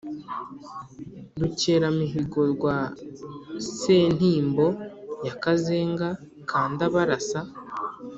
rukeramihigo 1.39 2.41
rwa 2.53 2.77
sentimbo 3.79 4.67
ya 5.25 5.33
kazenga 5.43 6.07
ka 6.49 6.61
ndabarasa, 6.71 7.39